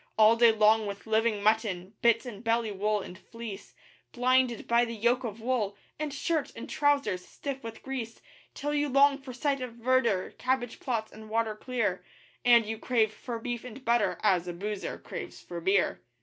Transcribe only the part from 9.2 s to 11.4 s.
sight of verdure, cabbage plots and